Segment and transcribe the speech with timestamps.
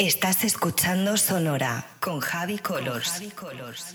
[0.00, 3.10] Estás escuchando Sonora con Javi Colors.
[3.10, 3.94] Javi Colors.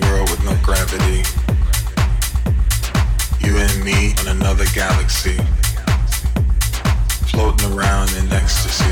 [0.00, 1.22] girl with no gravity.
[3.40, 5.36] You and me in another galaxy.
[7.30, 8.84] Floating around in ecstasy.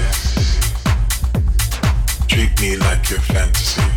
[2.28, 3.95] Treat me like your fantasy.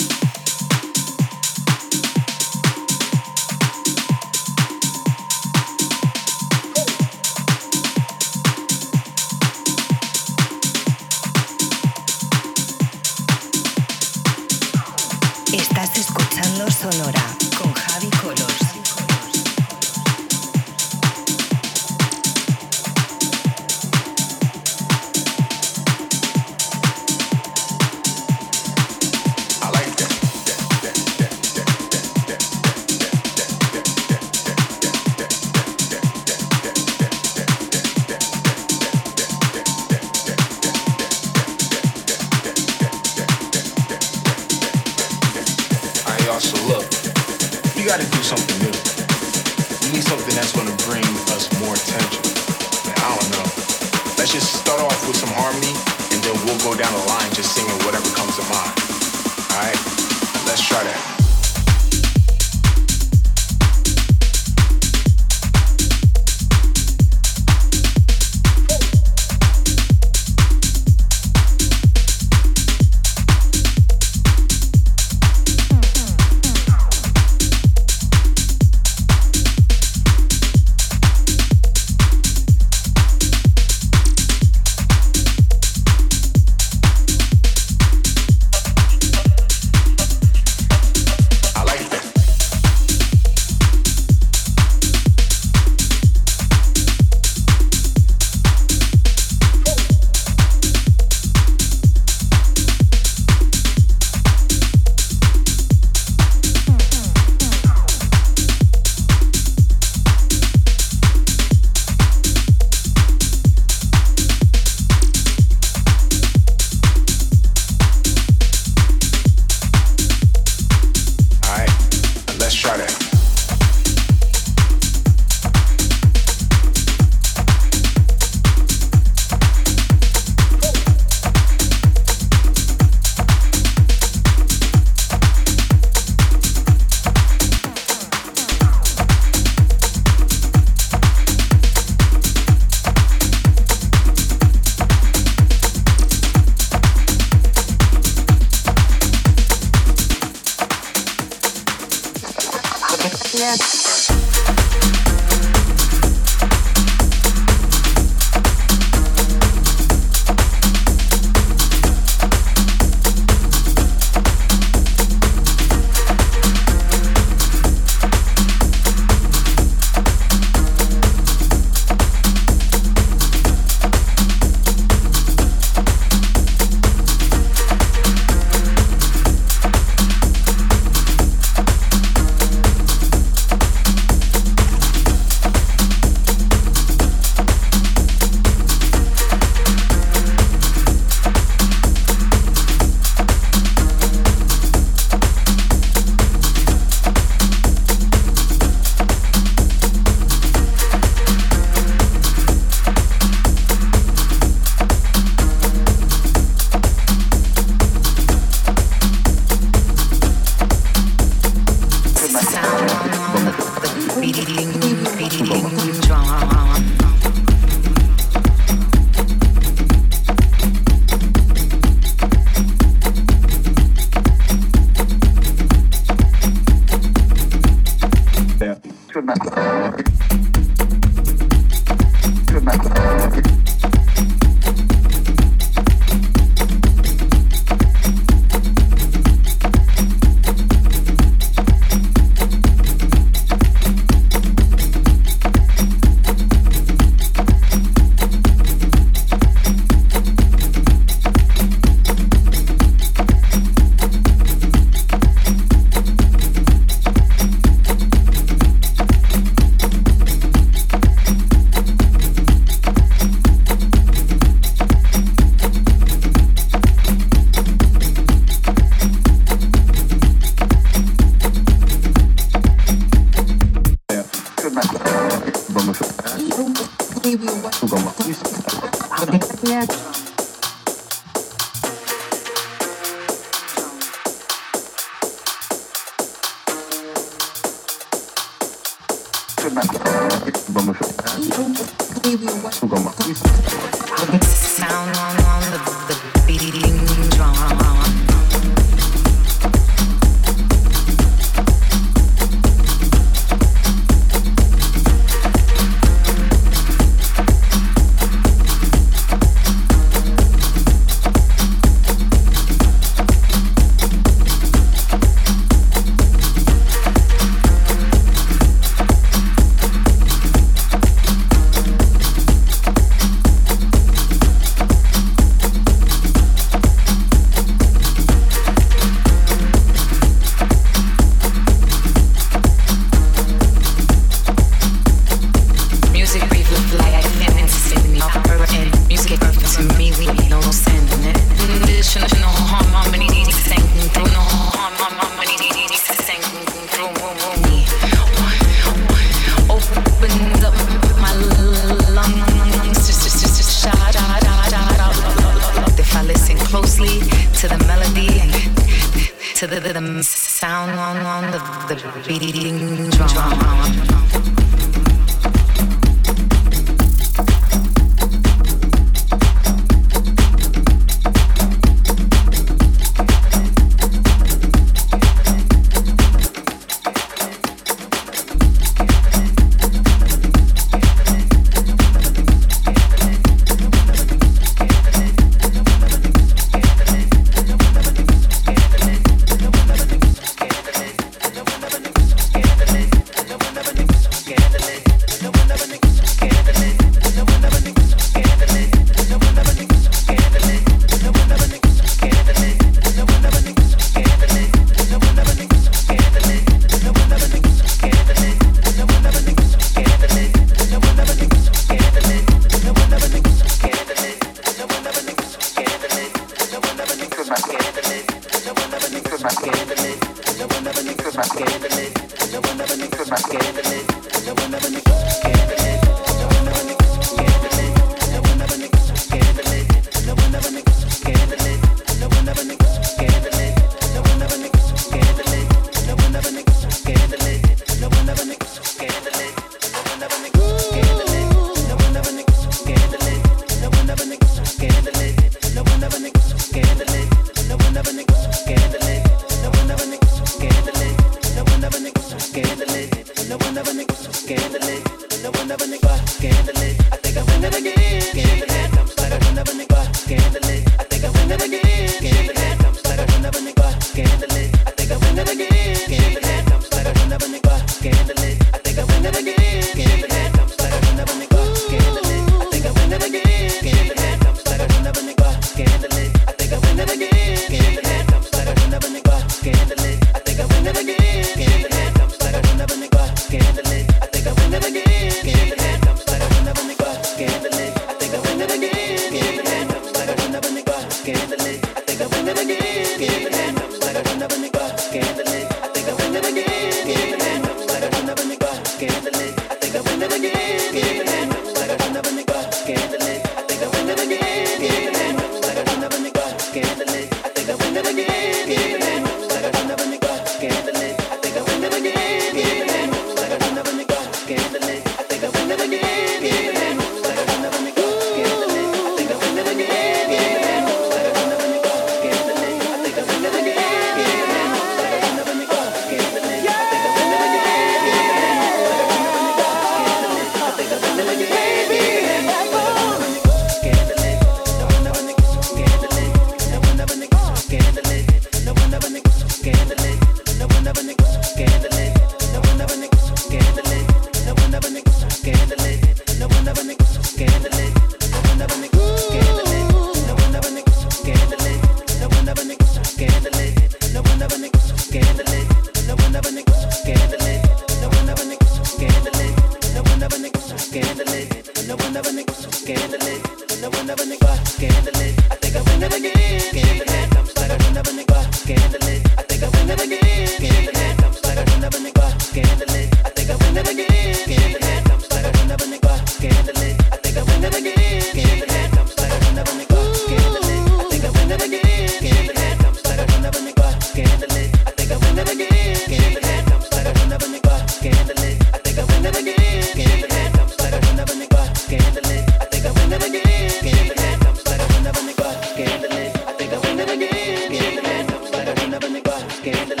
[599.71, 600.00] can't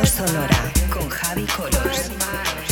[0.00, 2.71] Sonora con Javi Colos.